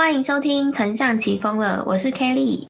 [0.00, 2.66] 欢迎收听《丞相起风了》，我是 Kelly，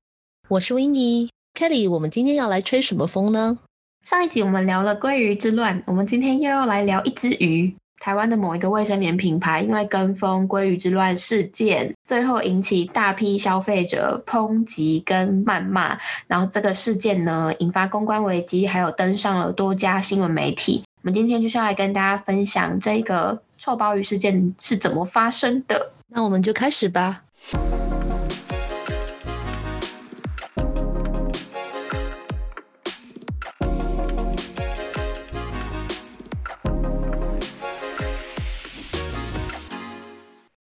[0.49, 3.57] 我是 w i n n e Kelly，我们今天要来吹什么风呢？
[4.05, 7.73] 上一集我们聊了鲑鱼之乱，我们今天又要来聊一只鱼。
[8.01, 20.83] 台湾的某一个卫生棉品牌，因为跟风鲑鱼之乱事件，最后引起大批消费者抨击跟谩骂，然后这个事件呢，引发公关危机，还有登上了多家新闻媒体。
[20.97, 25.93] 我们今天就是要来跟大家分享这个臭鲍鱼事件是怎么发生的。
[26.13, 27.23] 那我们就开始吧。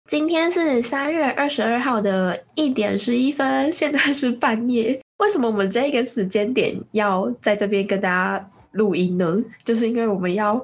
[0.07, 4.99] 今天是三月二十二号的一点十一分，现在是半夜。
[5.17, 9.35] 为什么我们这个时间点要在这边跟大家录音呢？
[9.65, 10.63] 就是因为我们要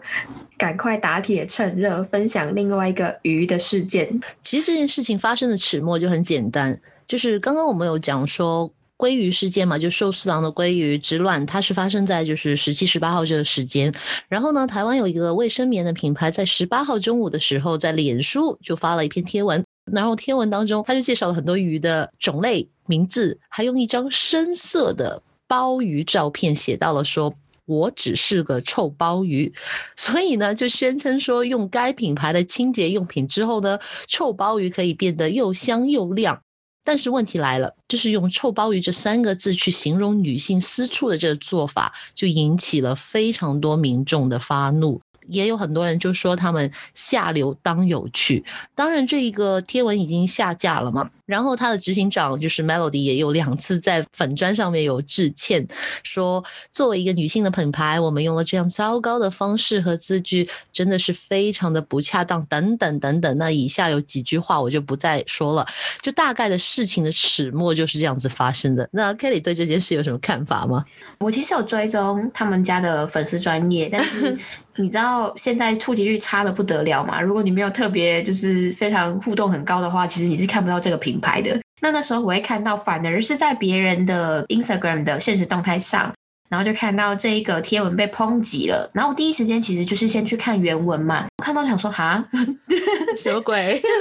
[0.58, 4.08] 赶快打铁趁热，分享另外一个鱼的事件。
[4.42, 8.72] 其实这件事情发生的始末就很简单，就是刚刚我们有讲说。
[9.02, 13.92] 鲑鱼事件嘛，就寿司郎的鲑鱼之乱，它是发生在就是十七、十八号这个时间。
[14.28, 19.64] 然后呢，台湾有一个卫生棉的品牌，在十八号中午的时候，在脸书就发了一篇贴文。
[19.92, 27.34] 然后贴文当中，他就介绍了很多鱼的种类、名字，还用一张深色的鲍鱼照片写到了说
[27.72, 29.54] ：“我只是个臭鲍鱼。”
[29.96, 36.42] 所以呢，就宣称说，用该品牌的清洁用品之后呢，臭鲍鱼可以变得又香又亮。
[36.84, 45.00] 但是问题来了，就是用“臭鲍鱼”这三个字去形容女性私处的这个做法，就引起了非常多民众的发怒。
[45.32, 48.44] 也有很多人就说他们下流当有趣。
[48.76, 51.10] 当然，这一个贴文已经下架了嘛。
[51.26, 55.66] 然后他的执行长就是 Melody 也有两次在粉砖上面有致歉，
[56.04, 56.44] 说
[56.74, 63.38] 作为一个女性的品牌，我们用了这样糟糕的方式和字句，真的是非常的不恰当，等等等等。
[63.38, 65.66] 那以下有几句话我就不再说了，
[66.02, 68.90] 就大概的事情的始末就是这样子发生的。
[68.92, 70.84] 那 Kelly 对这件事有什么看法吗？
[71.20, 74.38] 我其实有追踪他们家的粉丝专业，但是
[74.76, 77.22] 你知道现在触及率差的不得了嘛？
[77.22, 81.20] 如果你没有特别就是非常互动很高的话，其实你是看不到这个品。
[81.22, 86.12] 牌的那那时候我会看到，反而是在别人的 Instagram 的现实动态上，
[86.50, 88.90] 然后就看到这一个贴文被抨击了。
[88.94, 92.24] 然后我第一时间其实就是先去看原文嘛，看到想说哈，
[93.18, 93.80] 什么鬼？
[93.82, 93.96] 就是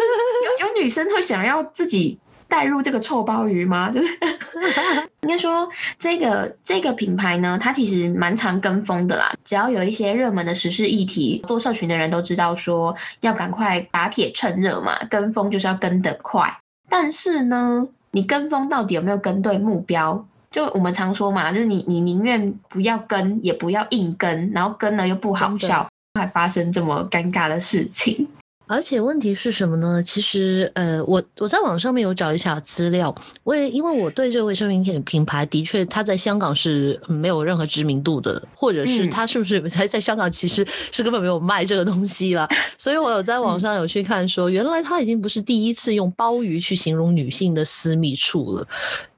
[0.60, 3.90] 有有女生会想要自己带入这个臭鲍鱼吗？
[3.90, 4.08] 就 是
[5.22, 5.68] 应该说
[5.98, 9.32] 这个这个品牌呢，它其实蛮常跟风的啦。
[9.44, 16.54] 只要有一些热门的时事议题，做社群的人都知道说要赶快打铁趁热嘛，跟风就是要跟得快。
[16.88, 20.26] 但是呢，你跟风到底有没有跟对目标？
[20.50, 28.26] 就我们常说嘛，就是你你宁愿不要跟，也不要硬跟，然后跟了又不好笑，还发生这么尴尬的事情。
[28.70, 30.00] 而且问题是什么呢？
[30.00, 42.48] 其实，呃，我我在网上面有找一下资料，我也因为我对这个卫生棉品品牌的确，它在香港是没有任何知名度的，或者是它是不是在 在香港其实是根本没有卖这个东西了，
[42.78, 48.64] 所以我有在网上有去看，说原来它已经不是第一次用鲍鱼去形容女性的私密处了。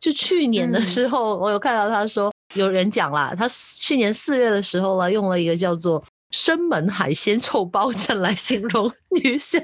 [0.01, 3.47] 就去年的时候，我有看到他说有人讲啦，他
[3.79, 6.03] 去年四月的时候呢，用了一个叫做。
[6.33, 8.91] 生门海鲜臭包症来形容
[9.23, 9.63] 女生，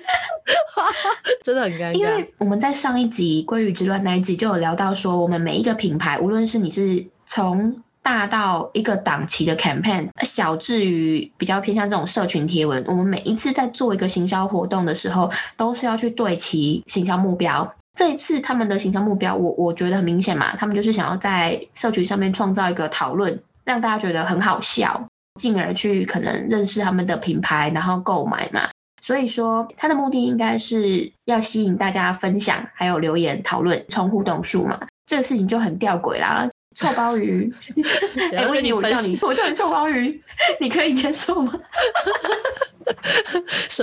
[1.42, 1.92] 真的很尴尬。
[1.92, 17.70] 因为我们在上一集鲑鱼之乱那一集就有聊到说，我们每一个品牌，无论是你是从大到一个档期的 campaign，小至于比较偏向这种社群贴文，我们每一次在做一个行销活动的时候，都是要去对齐行销目标。
[17.96, 25.02] 这一次他们的行销目标，我我觉得很明显嘛，他们就是想要在社群上面创造一个讨论，让大家觉得很好笑。
[25.38, 28.68] 进而去可能认识他们的品牌，然后购买嘛。
[29.00, 34.78] 所以说，它的目的应该是要吸引大家分享，还有留言讨论，冲互动数嘛。
[35.06, 36.46] 这个事情就很吊诡啦。
[36.74, 37.50] 臭鲍鱼，
[38.36, 40.22] 哎，我叫你，我叫你臭鲍鱼，
[40.60, 41.54] 你可以接受吗？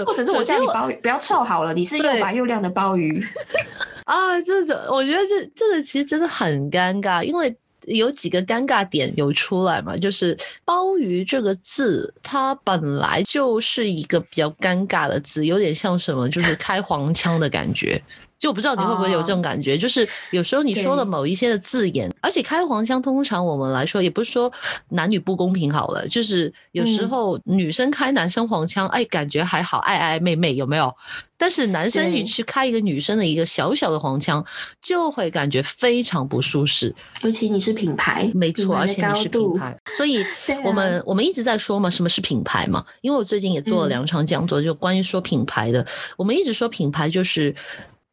[0.05, 3.25] 或者是我叫你鲍鱼，不要臭好了，你是又白又亮的鲍鱼
[4.03, 4.39] 啊。
[4.41, 7.57] 这种我觉得这这个其实真的很尴尬，因为。
[7.87, 9.95] 有几个尴尬点有出来嘛？
[9.97, 18.01] 就是“鲍鱼”这个字，它本来就是一个比较尴尬的字，有点像什么，就是开黄腔的感觉。
[18.45, 24.53] 就我不知道你会不会有这种感觉，就是有时候你说了某一些的字眼，而且开黄腔，通常我们来说也不是说
[24.89, 30.95] 男女不公平好了，就是有时候女生开男生黄腔，哎，感觉还好，爱爱妹妹有没有？
[31.37, 34.45] 但是男生你去开一个女生的一个小小的黄腔，
[34.79, 36.93] 就会感觉非常不舒适。
[37.23, 40.23] 尤其你是品牌，没错，而且你是品牌，所以
[40.63, 42.85] 我们我们一直在说嘛，什么是品牌嘛？
[43.01, 45.83] 因为我最近也做了两场讲座，就关于说品牌的，
[46.15, 47.55] 我们一直说品牌就是。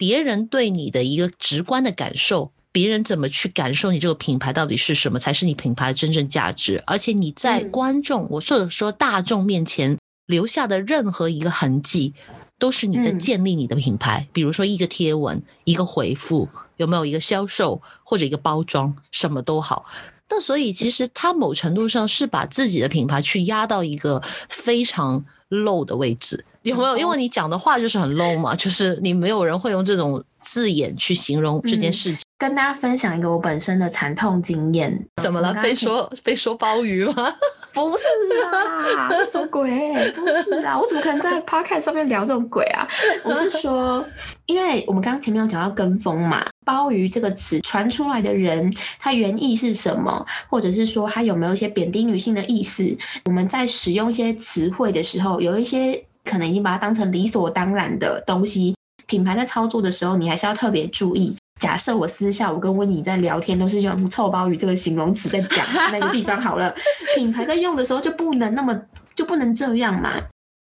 [0.02, 6.82] 别人对你的一个直观的感受，别人怎么去感受你这个品牌到底是什么，才是你品牌的真正价值。
[6.86, 9.96] 而且你在观众，我或者说大众面前
[10.26, 12.14] 留下的任何一个痕迹，
[12.58, 14.26] 都是你在建立你的品牌。
[14.32, 19.84] 比如说一个贴文、一个回复，有没有一个销售或者一个包装，什么都好。
[20.28, 26.96] 那所以其实他某程度上是把自己的品牌去压到一个非常 low 的位置，有没有？
[26.96, 32.22] 因为你讲的话就是很 low 嘛，就是你没有人会用这种字眼去形容这件事情。
[32.38, 35.54] 跟大家分享一个我本身的惨痛经验，怎么了？
[35.62, 37.34] 被说被说鲍鱼吗？
[37.72, 38.04] 不是
[38.52, 39.70] 啊，什么鬼？
[40.10, 42.86] 不是啊，我怎么可能在 podcast 上面聊这种鬼啊？
[43.24, 44.04] 我是说，
[44.46, 52.84] 因为我们刚刚前面有讲到跟风嘛，鲍鱼这个词传出来的人，他原意是什么，或者是说他有没有一些贬低女性的意思？
[53.24, 58.74] 我们在使用一些词汇的时候，有一些可能已经把它当成理所当然的东西，
[59.06, 61.36] 品牌在操作的时候，你还是要特别注意。
[61.60, 66.74] 假设我私下我跟温妮在聊天，都是用“臭鲍鱼”这个形容词在讲那个地方好了。
[67.14, 68.76] 品牌在用的时候就不能那么
[69.14, 70.14] 就不能这样嘛？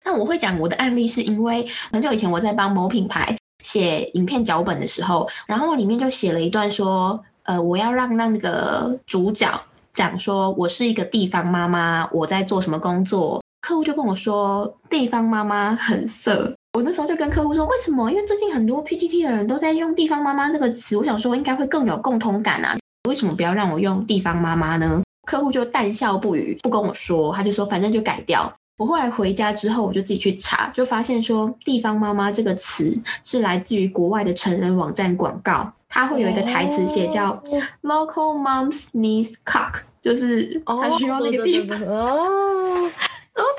[0.04, 9.48] 那我会讲我的案例，是因为很久以前我在帮某品牌写影片脚本的时候，然后我里面就写了一段说，呃，我要让那个主角
[9.92, 13.41] 讲说，我是一个地方妈妈，我在做什么工作。
[13.62, 16.52] 客户就跟我说，地方妈妈很色。
[16.74, 18.10] 我那时候就跟客户说，为什么？
[18.10, 22.76] 因为最近很多 PTT 的人都在用“地方妈妈”这个词，我想说应该会更有共同感啊。
[23.08, 25.02] 为什么不要让我用“地方妈妈”呢？
[25.28, 28.52] 客户就淡笑不语，不跟我说，他就说反正就改掉。
[28.78, 32.92] 我后来回家之后，我就自己去查，就发现说“地方妈妈”这个词
[33.22, 37.40] 是来自于国外的成人网站广告，它会有一个台词写叫
[37.82, 41.78] “Local moms needs cock”，就是他需要那个地方。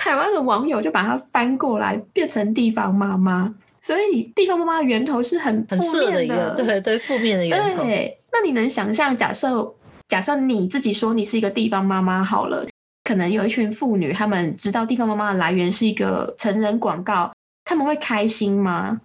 [0.04, 7.86] 台湾的网友就把它翻过来变成地方妈妈，所以地方妈妈的源头是很很色的一个， 对对，负面的源头。
[7.86, 9.74] 对，那你能想象，假设
[10.10, 12.68] 假设你自己说你是一个地方妈妈好了，
[13.06, 17.32] 可能有一群妇女，她们知道地方妈妈的来源是一个成人广告，
[17.64, 19.00] 他们会开心吗？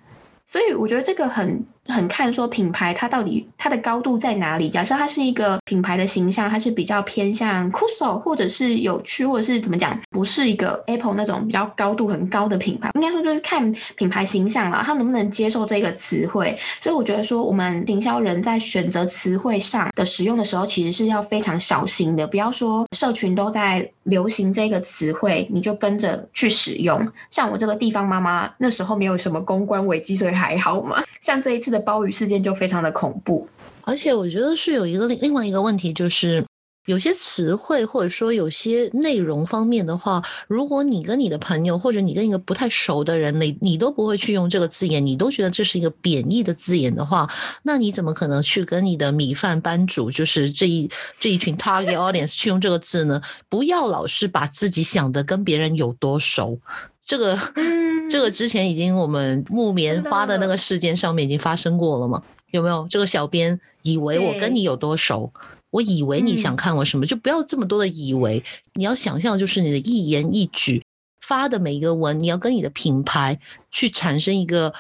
[0.45, 1.65] 所以我觉得这个很。
[1.89, 4.69] 很看说品牌它到底它的高度在哪里？
[4.69, 12.91] 假设它是一个品牌的形象，它是比较偏向酷手，或者是有趣，或者是怎么讲，不是一个 Apple 那种比较高度很高的品牌。
[12.95, 16.55] 应该说就是看品牌形象啦，它能不能接受这个词汇。
[16.81, 22.27] 所以我觉得说，我们营销人在选择词汇上的使用的时候，其实是要非常小心的。
[22.27, 27.01] 不要说社群都在流行这个词汇，你就跟着去使用。
[27.31, 31.03] 像我这个地方妈妈那时候没有什么公关危机，所以还好嘛。
[31.23, 31.78] 像这一次的。
[31.79, 33.49] 鲍鱼事件就非常的恐怖，
[33.83, 36.45] 而且我觉得是有一个另另外一个问题，就是
[36.87, 47.29] 有些词汇或者说有些内容方面的话，如果你跟你的朋友或者你跟一个不太熟的人，你你都不会去用这个字眼，你都觉得这是一个贬义的字眼的话，
[47.63, 50.91] 那你怎么可能去跟你的米饭班主，就是这一
[51.21, 53.21] 这一群 target audience 去用这个字呢？
[53.51, 56.59] 不要老是把自己想的跟别人有多熟。
[57.05, 57.39] 这个，
[58.09, 62.23] 这个之前已经我们木棉花的那个事件上面已经发生过了嘛？
[62.51, 62.87] 有没有？
[62.91, 65.33] 这个小编以为我跟你有多熟？
[65.71, 67.05] 我以为你想看我什么？
[67.05, 68.43] 就不要这么多的以为。
[68.75, 70.83] 你要想象，就是你的一言一举
[71.21, 73.39] 发的每一个文，你要跟你的品牌
[73.71, 74.73] 去产生一个，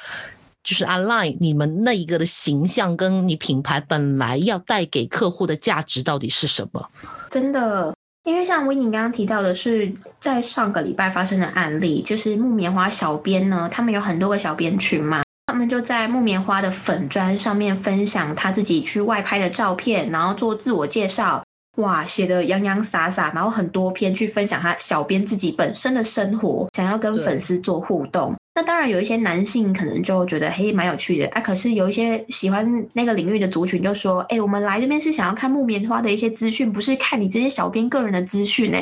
[0.63, 6.89] 就是 align 你们那一个的形象，跟你品牌本来要带给客户的价值到底是什么？
[7.31, 7.95] 真的。
[8.29, 21.43] 因为像维尼刚刚提到的是，在上个礼拜发生的案例，就是木棉花小编呢，他们有很多个小编群嘛，他们就在木棉花的粉砖上面分享他自己去外拍的照片，然后做自我介绍。
[21.79, 28.35] 哇，写的洋洋洒洒，然后很多篇去分享他小编自己本身的生活，想要跟粉丝做互动。
[28.55, 38.79] 那当然有一些男性可能就觉得嘿蛮有趣的啊，可是有一些喜欢那个领域的族群就说，哎，我们来这边是想要看木棉花的一些资讯，不是看你这些小编个人的资讯呢。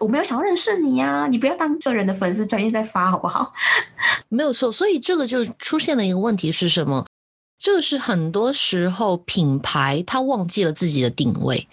[0.00, 3.52] 我没有想要认识你呀，你不要当个人的粉丝专业在发好不好？
[4.28, 7.06] 没有错，所以这个就出现了一个问题是什么？
[7.58, 11.68] 这个是很多时候品牌他忘记了自己的定位。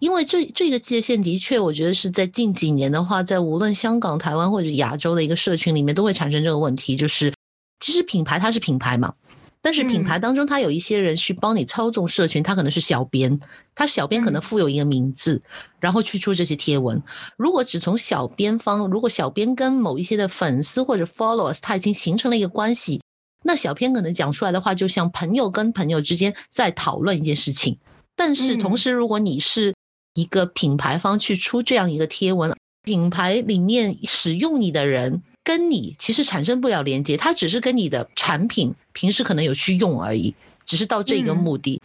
[0.00, 6.96] 因为这这个界限的确，我觉得是在近几年的话，在无论香港、台湾或者亚洲的一个社群里面，都会产生这个问题。
[6.96, 7.32] 就是
[7.80, 9.14] 其实品牌它是品牌嘛，
[9.60, 13.38] 但是品牌当中，它有一些人去帮你操纵社群，他可能是小编，
[13.74, 15.42] 他小编可能附有一个名字，
[15.80, 17.02] 然后去出这些贴文。
[17.36, 23.00] 如果只从小编方，如果小编跟某一些的粉丝或者 followers 他已经形成了一个关系，
[23.44, 27.78] 那小编可能讲出来的话，就像朋友跟朋友之间在讨论一件事情。
[28.16, 29.72] 但是同时，如果你是
[30.18, 40.34] 一个品牌方去出这样一个贴文，品牌里面使用你的人跟你其实产生不了连接，它只是跟你的产品平时可能有去用而已，
[40.66, 41.80] 只是到这个目的。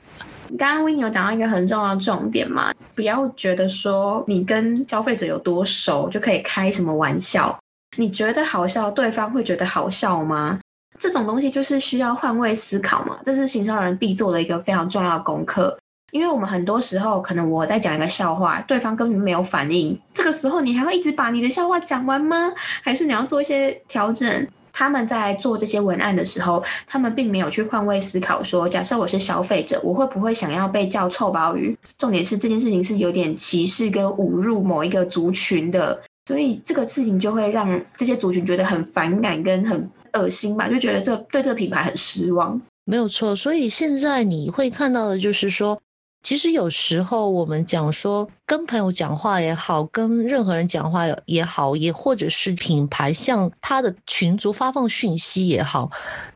[0.57, 7.55] 刚刚 w i n 有讲到一个很重要的重点嘛，不要觉得说你跟消费者有多熟就可以开什么玩笑，
[7.97, 10.59] 你觉得好笑，对方会觉得好笑吗？
[10.99, 15.77] 这种东西就是需要换位思考嘛，这是行销人必做的一个非常重要的功课。
[16.13, 22.53] 因为我们很多时候可能我在讲一个笑话，对方根本没有反应，这个时候你还会一直把你的笑话讲完吗？
[22.81, 24.47] 还是你要做一些调整？
[24.71, 31.77] 他们在做这些文案的时候，他们并没有去换位思考，说假设我是消费者，我会不会想要被叫臭鲍鱼？
[31.97, 37.67] 重点是这件事情是有点歧视跟侮辱某一个族群的，所以这个事情就会让
[37.97, 39.89] 这些族群觉得很反感跟很。
[40.15, 42.61] 恶心吧，就觉得这对这个品牌很失望。
[42.85, 45.81] 没有错，所以现在你会看到的就是说，
[46.23, 55.91] 其实有时候我们讲说跟朋友讲话也好，跟任何人讲话也好，也或者是品牌向他的群族发放讯息也好，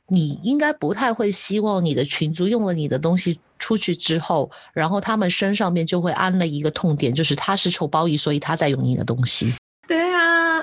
[0.09, 9.53] 你应该不太会希望你的群族用了你的东西出去之后，然后他们身上面就会安了一个痛点，就是他是臭包衣，所以他在用你的东西。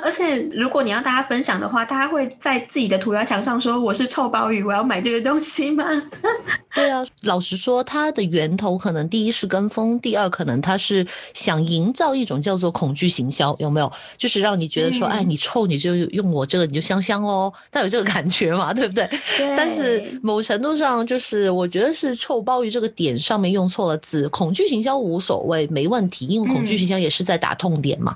[0.04, 5.84] 而且如果你要大家分享的话，大家会在自己的涂鸦墙上说我是臭鲍鱼，我要买这个东西吗？
[6.74, 13.90] 对啊，老实说，它的源头可能第一是跟风，第二可能它是想营造一种叫做恐惧行销，有没有？
[14.18, 19.08] 就是让你觉得说，哎，你臭你就用我这个你就香香哦，它有这个感觉嘛，对不对？
[19.56, 28.14] 但是某程度上，就是我觉得是臭鲍鱼这个点上面用错了字，恐惧行销无所谓，没问题，因为恐惧行销也是在打痛点嘛。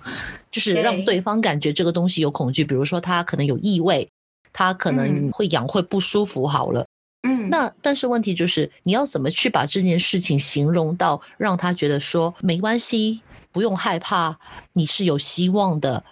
[0.50, 4.10] 就是让对方感觉这个东西有恐惧，比如说它可能有异味，
[4.52, 6.44] 它可能会痒会不舒服。
[6.44, 6.84] 好了，
[7.22, 13.20] 嗯，那但是问题就是你要怎么去把这件事情形容到让他觉得说没关系，
[13.52, 14.40] 不用害怕，
[14.72, 16.02] 你是有希望的。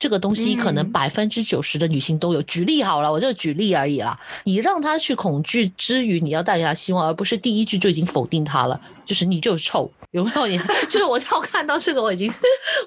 [0.00, 2.42] 这个东西可能百分之九十的女性都有。
[2.42, 4.18] 举例好了，我就举例而已啦。
[4.44, 9.88] 你让她去恐惧之余，你要带给他希望，而不是第一句就已经否定她了，就是你就是臭。
[10.12, 10.58] 有没有你？
[10.88, 12.32] 就是我要看到这个，我已经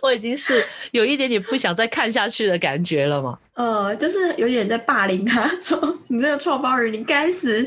[0.01, 3.37] 我已经是有一点点不想再看下去的感觉了嘛。
[3.53, 7.65] 呃，就是有点在霸凌她，说你这个臭包人，你该死。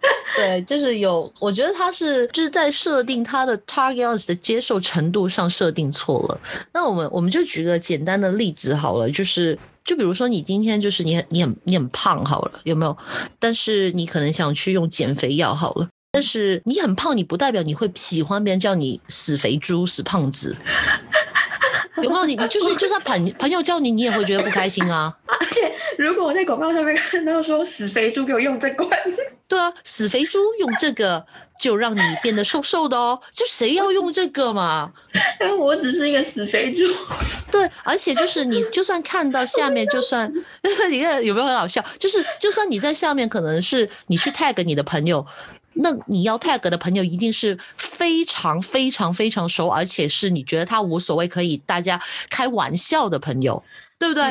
[0.36, 6.40] 对，就是有，我觉得他是就是在设定他的 targets 的接受程度上设定错了。
[6.72, 12.96] 那我们我们就举个简单的例子好了，就是就比如说你今天就是你很你很你很胖好了，有没有？
[13.40, 15.88] 但是你可能想去用减肥药好了。
[16.10, 20.56] 但是你很胖，你不代表你会喜欢别人叫你死肥猪、死胖子，
[22.02, 22.24] 有没有？
[22.24, 25.14] 你你就是就算朋朋友叫你，你也会觉得不开心啊。
[25.26, 28.88] 而且如果我在广告上面看到说死肥猪给我用这罐，
[29.48, 31.24] 对啊，死肥猪用这个
[31.58, 34.92] 就让你变得瘦瘦的哦，就谁要用这个嘛？
[35.40, 36.82] 因为我只是一个死肥猪。
[37.50, 40.30] 对，而且就是你就算看到下面，就算
[40.90, 41.82] 你看有没有很好笑？
[41.98, 45.26] 就是就算你在下面，可能是你去 tag 你的朋友。
[45.80, 53.62] 那你要 tag 的朋友一定是非常非常非常熟，而且是你觉得他无所谓，可以大家开玩笑的朋友，
[53.98, 54.22] 对不对？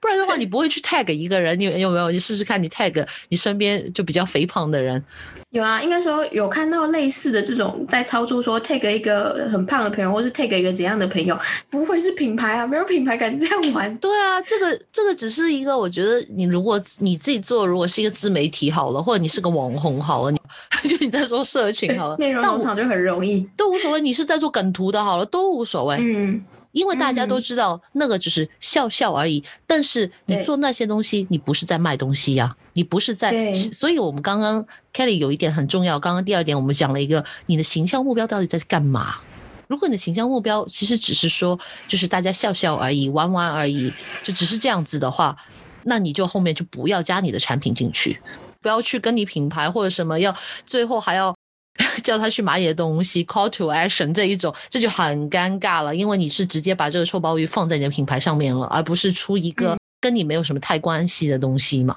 [0.00, 1.58] 不然的话， 你不会去 tag 一个人。
[1.58, 2.10] 你有没有？
[2.10, 5.02] 你试试看，你 tag 你身边就比较肥胖的人。
[5.50, 11.38] 有啊，应该说有看到类似的这种在操作，说 take 一个很胖的朋友，或是 take 一个怎样的朋友，
[11.68, 12.66] 不会是品牌啊？
[12.66, 13.94] 没有品牌敢这样玩。
[13.98, 20.38] 对啊，这个这个只是一个，我觉得你如果你自己做，如果是一个自媒体好了，或者你是个网红好了，你
[20.88, 24.00] 就你在做社群好了，内容农场就很容易，都无所谓。
[24.00, 25.98] 你是在做梗图的好了，都无所谓。
[26.00, 26.42] 嗯。
[26.72, 39.16] 因为大家都知道那个只是笑笑而已，但是你做那些东西，你不是在卖东西呀，你不是在，所以我们刚刚 Kelly 有一点很重要，刚刚第二点我们讲了一个你的形象目标到底在干嘛？
[39.68, 45.36] 如果你的形象目标其实只是说就是大家笑笑而已，玩玩而已，就只是这样子的话，
[45.84, 48.20] 那你就后面就不要加你的产品进去，
[48.60, 50.34] 不要去跟你品牌或者什么要
[50.66, 51.34] 最后还要。
[52.02, 61.96] 叫他去买你的东西，call to action 这一种，这就很尴尬了，因为你是直接把这个臭鲍鱼放在你的品牌上面了，而不是出一个跟你没有什么太关系的东西嘛。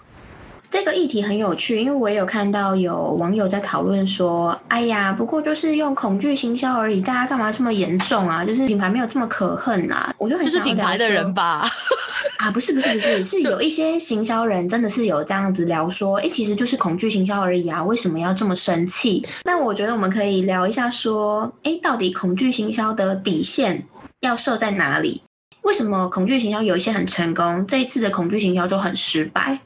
[0.75, 8.43] 这个议题很有趣，因为我也有看到有网友在讨论说：“哎呀，不过就是用恐惧行销而已，大家干嘛这么严重啊？
[8.43, 11.65] 就是品牌没有这么可恨啊？”我就很是品牌的人吧？
[12.39, 23.81] 啊，不是不是不是，是 有一些行销人真的是有这样子聊说：“哎，其实就是恐惧行销而已啊，为什么要这么生气？”那我觉得我们可以聊一下说：“哎，到底恐惧行销的底线
[24.19, 25.21] 要设在哪里？
[25.61, 29.57] 为什么恐惧行销有一些很成功，这一次的恐惧行销就很失败？”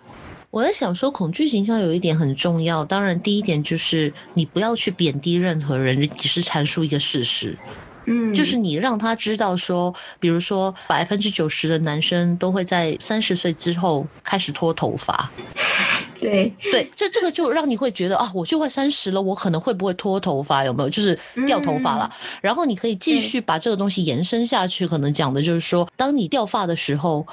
[0.51, 2.84] 我在想说，恐惧形象有一点很重要。
[2.84, 7.56] 当然，第一点就是你不要去贬低任何人，只是阐述一个事实。
[8.06, 15.29] 嗯，就是你让他知道说，比如说百分之九十的男生都会在三十岁之后开始脱头发。
[16.20, 20.65] 对对，这这个就让你会觉得啊，我就快三十了，我可能会不会脱头发？
[20.65, 22.12] 有没有就是掉头发了？
[22.41, 27.25] 然后你可以继续把这个东西延伸下去，可能讲的就是说，当你掉发的时候，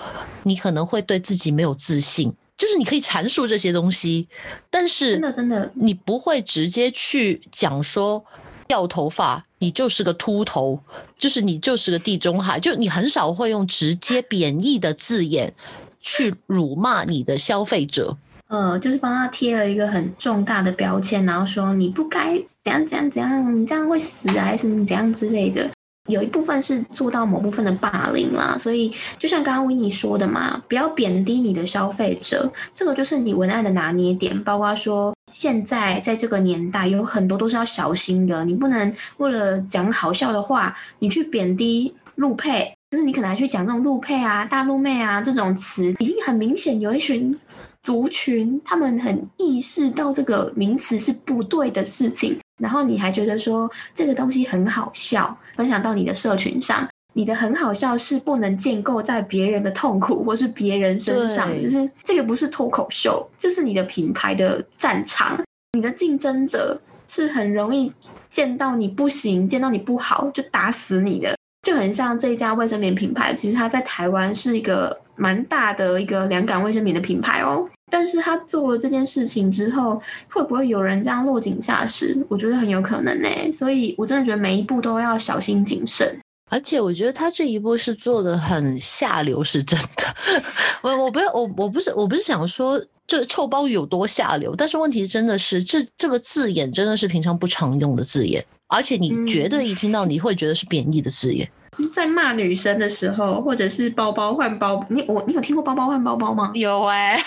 [0.42, 2.34] 你可能会对自己没有自信。
[2.58, 4.28] 就是你可以阐述这些东西，
[4.70, 8.24] 但是真的真的，你不会直接去讲说
[8.66, 10.80] 掉头发，你就是个秃头，
[11.18, 15.52] 就是你就是个地中海，就你很少会用直接贬义的字眼
[16.00, 18.16] 去辱骂你的消费者。
[18.48, 25.68] 呃，就是帮他贴了一个很重大的标签，然后说你不该怎样怎样怎样，你这样会死啊，还是怎样之类的。
[26.06, 34.42] 有一部分是做到某部分的霸凌啦，所以就像刚刚维尼说的嘛，不要贬低你的消费者，这个就是你文案的拿捏点。
[34.44, 47.36] 包括说，现在在这个年代，有很多都是要小心的，你不能为了讲好笑的话，你去贬低路配，就是你可能还去讲这种路配啊、大陆妹啊这种词，已经很明显有一群
[47.82, 52.38] 族群，他们很意识到这个名词是不对的事情。
[52.58, 65.38] 然后你还觉得说这个东西很好笑，分享到你的社群上，你的很好笑是不能建构在别人的痛苦或是别人身上，就是这个不是脱口秀，这是你的品牌的战场，
[65.72, 67.92] 你的竞争者是很容易
[68.28, 77.68] 见到你不行，见到你不好就打死你的，就很像这一家卫生棉品牌，其实它在台湾是一个蛮大的一个凉感卫生棉的品牌哦。
[77.90, 82.16] 但是他做了这件事情之后，会不会有人这样落井下石？
[82.28, 83.28] 我觉得很有可能呢。
[83.52, 86.18] 所以我真的觉得每一步都要小心谨慎。
[86.50, 90.42] 而且我觉得他这一步是做的很下流，是真的。
[90.82, 101.48] 我我不要我我不是我不是想说这臭包有多下流，但是问题真的是这这个字眼真的是平常不常用的字眼，而且你绝对一听到你会觉得是贬义的字眼。
[101.92, 106.50] 在骂女生的时候，或者是包包换包，你我你有听过包包换包包吗？
[106.54, 107.20] 有哎。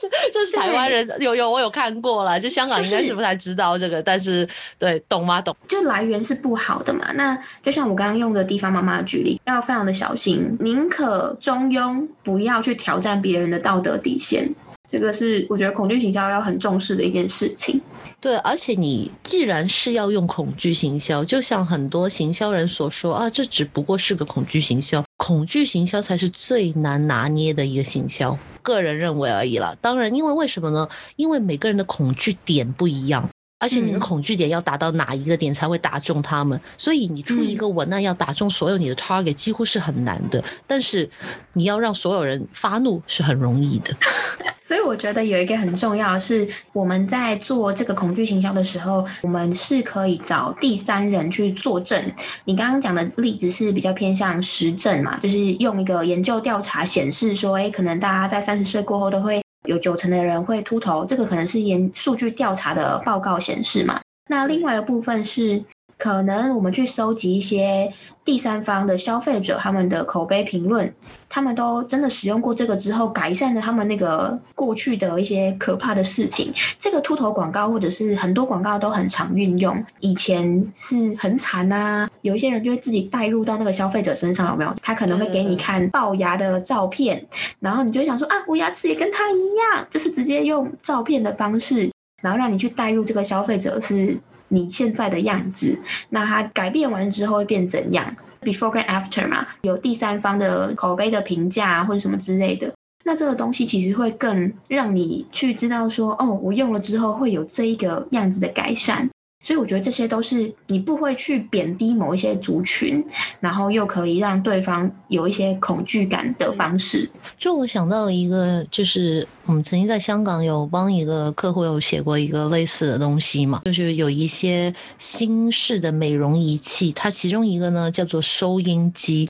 [0.00, 5.40] 这这是台湾人有有我有看过了，就香港应该是不太知道这个，但是对懂吗？
[5.40, 5.56] 懂。
[5.68, 14.52] 就来源是不好的嘛，那就像我刚刚用的地方妈妈举例，要非常的小心，宁可中庸，不要去挑战别人的道德底线。
[14.90, 17.80] 这个是我觉得恐惧行销要很重视的一件事情。
[18.24, 28.38] 对，而且你既然是要用恐惧行销，就像很多行销人所说啊，这只不过是个恐惧行销，恐惧行销才是最难拿捏的一个行销。
[28.62, 29.76] 个人认为而已了。
[29.82, 30.88] 当然，因为为什么呢？
[31.16, 33.28] 因为每个人的恐惧点不一样。
[33.64, 36.60] 而且你的恐惧点要达到哪一个点才会打中他们？
[36.76, 40.44] 所以你出一个文案要打中所有你的 target 几乎是很难的。
[40.66, 41.08] 但是
[41.54, 43.96] 你要让所有人发怒是很容易的。
[44.66, 52.12] 所以我觉得有一个很重要的是，我们在做这个恐惧行销的时候，我们是可以找第三人去作证。
[52.44, 59.43] 你刚刚讲的例子是比较偏向实证嘛，就是用一个研究调查显示说，哎，可能大家在三十岁过后都会。
[59.64, 64.00] 有九成的人会秃头，这个可能是研数据调查的报告显示嘛？
[64.28, 65.64] 那另外一个部分是，
[65.98, 67.92] 可能我们去收集一些
[68.24, 70.94] 第三方的消费者他们的口碑评论。
[71.34, 76.52] 他们都真的使用过这个之后，改善了他们那个过去的一些可怕的事情。
[76.78, 79.84] 这个秃头广告或者是很多广告都很常运用。
[79.98, 84.72] 以前是很惨呐，有一些人就会自己带入到那个消费者身上，有没有？
[84.80, 87.26] 他可能会给你看龅牙的照片，
[87.58, 91.90] 然后你就想说啊，我牙齿也跟他一样，就是直接用照片的方式，
[92.22, 94.16] 然后让你去带入这个消费者是
[94.46, 95.76] 你现在的样子。
[96.10, 98.14] 那他改变完之后会变怎样
[98.44, 102.72] ？Before and After 嘛，有第三方的口碑的评价啊或者什么之类的，
[103.04, 109.08] 那这个东西其实会更让你去知道说，哦，我用了之后会有这一个样子的改善。
[109.44, 113.04] 所以我觉得这些都是你不会去贬低某一些族群，
[113.40, 117.06] 然后又可以让对方有一些恐惧感的方式。
[117.38, 129.28] 就我想到一个，就是我们曾经在香港有帮一个客户有写过一个类似的东西嘛，就是有一些新式的美容仪器，它其中一个呢叫做收音机。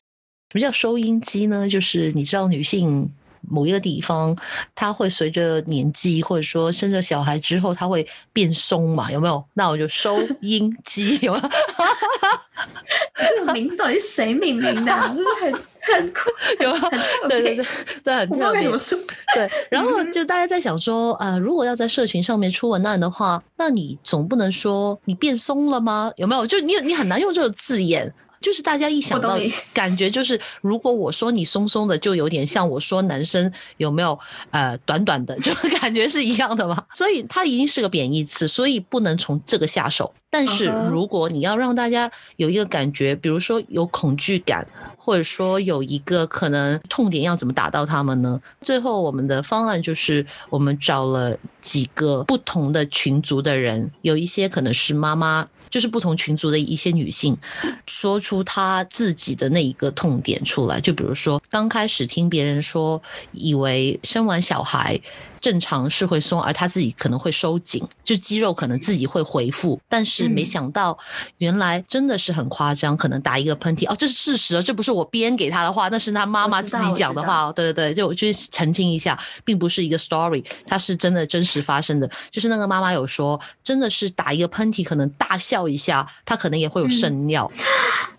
[0.52, 1.68] 什么叫收音机呢？
[1.68, 3.10] 就是你知道女性。
[3.48, 4.36] 某一个地方，
[4.74, 9.10] 它会随着年纪，或者说生了小孩之后，它会变松嘛？
[9.10, 9.44] 有没有？
[9.54, 11.50] 那我就收音机， 有没有？
[13.16, 15.14] 这个名字到底是谁命名的？
[15.14, 15.52] 就是很
[15.82, 16.30] 很酷，
[16.62, 16.90] 有很
[17.28, 17.66] 对对对
[18.02, 18.68] 对，很特别。
[19.34, 26.12] 对，然后就大家在想说，呃，如果要在社群上面出文案的话，那你总不能说你变松了吗？
[26.16, 26.46] 有没有？
[26.46, 28.12] 就你你很难用这个字眼。
[28.44, 29.38] 就是大家一想到
[29.72, 34.18] 感觉就是，如果我说你松松的，就有点像我说男生有没有
[34.50, 36.84] 呃短短的， 就感觉是一样的嘛。
[36.92, 40.12] 所以它一定是个贬义词，所以不能从这个下手。
[40.28, 44.66] 但是如果你要让大家有一个感觉，比如说有恐惧感，
[45.04, 48.40] 或者说有一个可能痛点，要怎么打到他们呢？
[48.62, 55.46] 最后我们的方案就是我们找了几个不同的群族的人，有一些可能是妈妈。
[55.70, 57.36] 就是不同群族的一些女性，
[57.84, 60.80] 说出她自己的那一个痛点出来。
[60.80, 65.00] 就比如说，刚开始听别人说，以为生完小孩
[65.44, 70.98] 正常是会松，而他自己可能会收紧，就肌肉可能自己会回复，但是没嗯想到
[71.36, 77.52] 原来真的是很夸张，可能打一个喷嚏哦，这是事实哦，这不是我编给他的话，那是他妈妈自己讲的话哦。
[77.54, 82.10] 对对对，就就是澄清一下，并不是一个 story，它是真的真实发生的。
[82.30, 87.52] 就是那个妈妈有说，真的是打一个喷嚏，可能大笑一下，他可能也会有肾尿。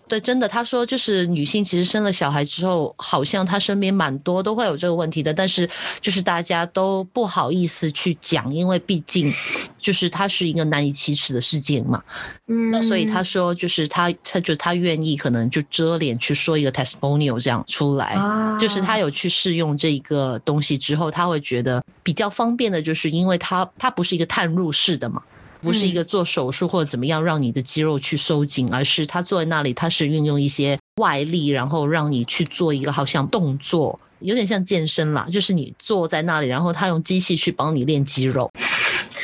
[0.08, 5.68] 对，真的，他说就是女性其实生了小孩之后，好像她身边蛮多都会有这个问题的，但是
[6.00, 9.34] 就是大家都不好意思去讲，因为毕竟
[9.78, 12.00] 就是它是一个难以启齿的事件嘛。
[12.46, 25.20] 嗯，那所以他说，就是他，他就他愿意可能就遮脸去说一个 testimonial 这样出来，啊就是他有去试用这个东西之后，他会觉得比较方便的，就是因为他他不是一个探入式的嘛。
[25.60, 38.50] 不是一个做手术或者怎么样让你的肌肉去收紧，而是他坐在那里，他是运用一些外力，然后让你去做一个好像动作，有点像健身啦，就是你坐在那里，然后他用机器去帮你练肌肉。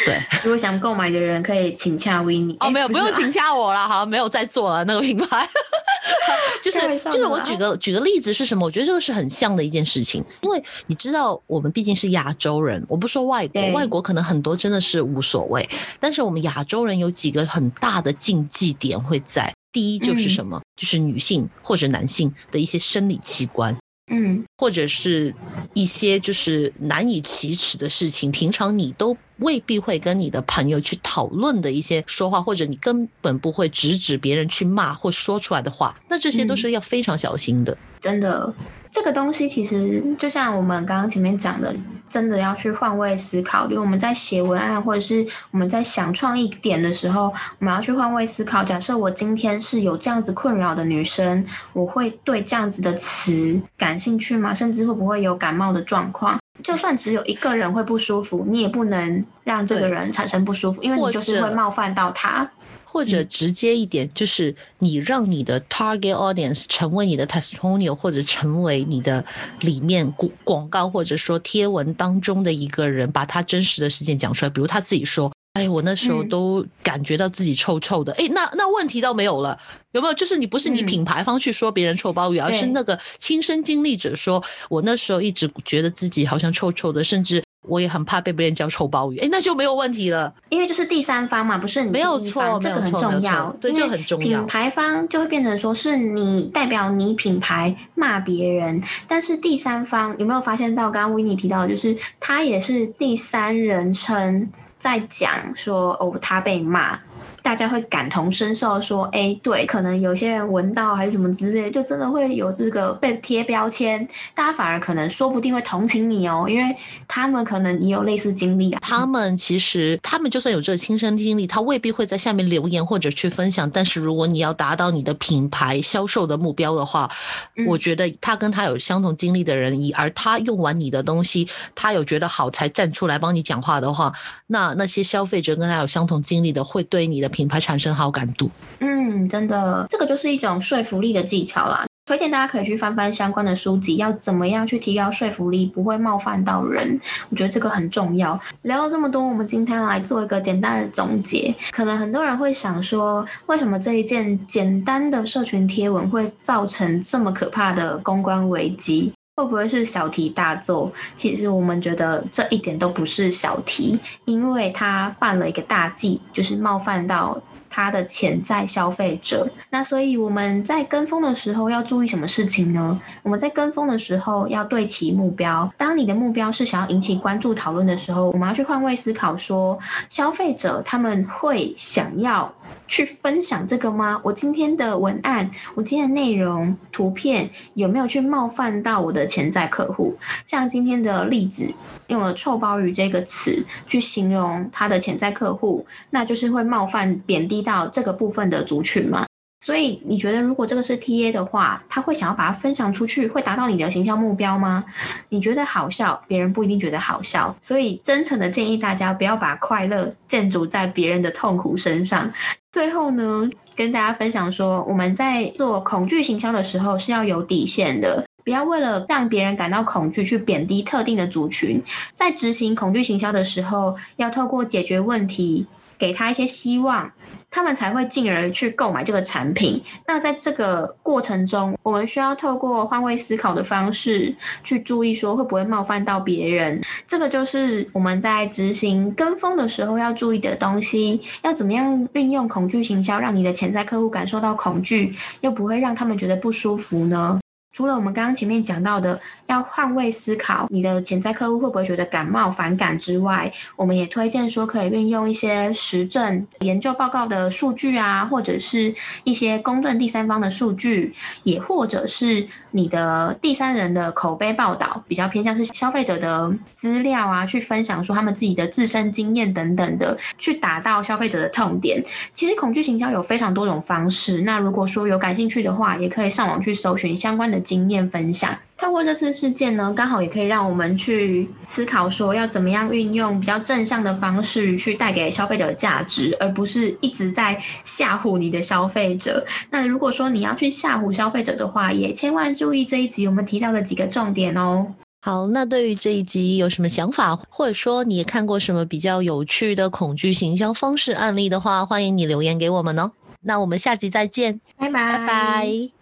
[0.05, 3.23] 对，如果想购买的人可以请洽 w i n n 哦，没有，不用请。
[3.23, 5.49] 请加我了，好，没有在做了那个品牌。
[6.63, 8.65] 就是就是我举个举个例子是什么？
[8.65, 19.53] 我觉得这个是很像的一件事情，因为你知道我们毕竟是亚洲人，我不说外国，外国可能很多真的是无所谓，但是我们亚洲人有几个很大的禁忌点会在。
[19.73, 20.61] 第一就是什么？
[20.77, 23.77] 就是女性或者男性的一些生理器官。
[24.15, 25.35] 嗯或者是
[25.73, 37.77] 一些就是难以启齿的事情，平常你都未必会跟你的朋友去讨论的一些说话，或者你根本不会直指别人去骂或说出来的话，那这些都是要非常小心的。
[38.01, 38.53] 真的，
[38.91, 41.73] 这个东西其实就像我们刚刚前面讲的，
[42.11, 43.69] 真的要去换位思考。
[43.69, 48.65] 就我们在写文案，或者是我们在想创意点的时候，我们要去换位思考。
[48.65, 54.53] 假设我今天是有这样子困扰的女生，我会对这样子的词感兴趣吗？
[54.53, 56.41] 甚至会不会有感冒的状况？
[56.63, 62.51] 就算只有一个人会不舒服，你也不能让这个人产生不舒服，因为或你就是会冒犯到他。
[62.85, 69.25] 或者直接一点，就是你让你的 target audience 成为你的 testimonial，或者成为你的
[69.61, 74.51] 里面广广告或者说贴文当中的一个人，把他真实的事件讲出来。
[74.51, 79.59] 比如他自己说：“哎，我那时候嗯都感觉到自己臭臭的。”哎，那那问题倒没有了，
[79.93, 80.15] 有没有？
[80.15, 90.33] 就是你不是你嗯品牌方去说别人臭包鱼，而是那个亲身经历者说：“我那时候一直觉得自己好像臭臭的，甚至我也很怕被别人叫臭包鱼。”哎，那就没有问题了。
[90.49, 100.85] 因为就是第三方嘛，不是你没有错这个很重要，对这很重要品牌方就会变成说是你代表你品牌骂别人，但是第三方有没有发现到？
[100.91, 104.51] 刚刚维尼提到的，就是他也是第三人称
[104.83, 106.99] 在讲说哦，他被骂。
[107.43, 116.75] 大家会感同身受，说，哎，对，可能有些人闻到还是什么之类，就真的会有这个被贴标签，大家反而可能说不定会同情你哦，因为
[117.09, 118.81] 他们可能也有类似经历啊。
[118.83, 123.69] 他们其实，他们就算有这个亲身经历，他未必会在下面留言或者去分享。
[123.71, 127.11] 但是如果你要达到你的品牌销售的目标的话，
[127.57, 134.13] 嗯我觉得他跟他有相同经历的人，以而他用完你的东西，他有觉得好才站出来帮你讲话的话，
[134.47, 138.49] 那那些消费者跟他有相同经历的，会对你的品牌产生好感度。
[138.79, 141.85] 嗯，真的，这个就是一种说服力的技巧啦。
[142.05, 147.01] 推荐大家可以去翻翻相关的书籍，要怎么样去提高说服力，不会冒犯到人。
[147.31, 148.39] 我觉得这个很重要。
[148.63, 151.55] 聊了这么多，我们今天来做一个简单的总结。
[151.71, 159.13] 可能很多人会想说，为什么这一件简单的社群贴文会造成这么可怕的公关危机？
[159.35, 160.93] 会不会是小题大做？
[161.17, 167.41] 其实我们觉得这一点都不是小题，因为他犯了一个大忌，就是冒犯到
[167.71, 169.49] 他的潜在消费者。
[169.71, 173.01] 那所以我们在跟风的时候要注意什么事情呢？
[173.23, 175.73] 我们在跟风的时候要对齐目标。
[175.79, 179.79] 当你的目标是想要引起关注讨论的时候，我们要去换位思考说，
[180.11, 182.53] 消费者他们会想要
[182.93, 184.21] 去分享这个吗？
[184.23, 190.15] 我今天的文案，我今天的内容、图片有没有去冒犯到我的潜在客户？
[190.45, 191.73] 像今天的例子，
[192.09, 199.25] 用了“臭鲍鱼”这个词去形容他的潜在客户，那就是会冒犯、贬低到这个部分的族群吗。
[199.65, 204.85] 所以你觉得，如果这个是 T A 的话，他会想要把它分享出去，会达到你的形象目标吗？
[205.29, 207.55] 你觉得好笑，别人不一定觉得好笑。
[207.63, 212.29] 所以，真诚的建议大家不要把快乐建筑在别人的痛苦身上。
[212.73, 221.81] 最后呢，跟大家分享说，我们在做恐惧行销的时候是要有底线的，不要为了让别人感到恐惧去贬低特定的族群。
[222.17, 227.13] 在执行恐惧行销的时候，要透过解决问题，给他一些希望。
[227.53, 229.81] 他们才会进而去购买这个产品。
[230.07, 234.35] 那在这个过程中，我们需要透过换位思考的方式
[234.65, 236.81] 去注意，说会不会冒犯到别人。
[237.07, 241.21] 这个就是我们在执行跟风的时候要注意的东西。
[241.43, 247.39] 要怎么样运用恐惧行销，让你的潜在客户感受到恐惧，又不会让他们觉得不舒服呢？
[247.73, 272.05] 除了我们刚刚前面讲到的要换位思考，你的潜在客户会不会觉得感冒反感之外，我们也推荐说可以运用一些实证研究报告的数据啊，或者是一些公正第三方的数据，也或者是你的第三人的口碑报道，比较偏向是消费者的资料啊，去分享说他们自己的自身经验等等的，去达到消费者的痛点。
[272.35, 277.62] 其实恐惧行销有非常多种方式，那如果说有感兴趣的话，也可以上网去搜寻相关的。
[277.63, 289.45] 经验分享，透过这次事件呢，刚好也可以让我们去思考，说要怎么样运用比较正向的方式去带给消费者价值，而不是一直在吓唬你的消费者。
[289.71, 294.87] 那如果说你要去吓唬消费者的话，也千万注意这一集我们提到的几个重点哦。
[295.25, 303.13] 好，那对于这一集有什么想法，或者说你看过什么比较有趣的恐惧行销方式案例的话，欢迎你留言给我们哦。
[303.45, 306.02] 那我们下集再见，拜拜拜拜。